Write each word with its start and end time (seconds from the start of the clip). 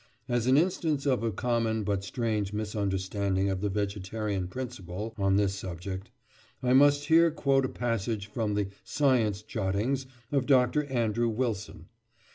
As 0.27 0.47
an 0.47 0.57
instance 0.57 1.05
of 1.05 1.21
a 1.21 1.31
common 1.31 1.83
but 1.83 2.03
strange 2.03 2.53
misunderstanding 2.53 3.51
of 3.51 3.61
the 3.61 3.69
vegetarian 3.69 4.47
principle 4.47 5.13
on 5.15 5.35
this 5.35 5.53
subject, 5.53 6.09
I 6.63 6.73
must 6.73 7.05
here 7.05 7.29
quote 7.29 7.65
a 7.65 7.69
passage 7.69 8.25
from 8.25 8.55
the 8.55 8.69
"Science 8.83 9.43
Jottings" 9.43 10.07
of 10.31 10.47
Dr. 10.47 10.85
Andrew 10.85 11.29
Wilson. 11.29 11.85